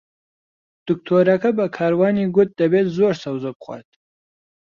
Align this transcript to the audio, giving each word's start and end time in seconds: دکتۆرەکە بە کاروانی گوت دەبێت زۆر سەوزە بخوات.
دکتۆرەکە 0.87 1.49
بە 1.57 1.65
کاروانی 1.77 2.27
گوت 2.35 2.49
دەبێت 2.59 2.87
زۆر 2.97 3.15
سەوزە 3.23 3.51
بخوات. 3.57 3.89